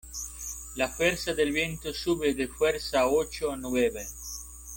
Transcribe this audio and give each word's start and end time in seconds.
la 0.77 0.87
fuerza 0.87 1.35
del 1.35 1.51
viento 1.51 1.93
sube 1.93 2.33
de 2.33 2.47
fuerza 2.47 3.05
ocho 3.05 3.51
a 3.51 3.55
nueve 3.55 4.03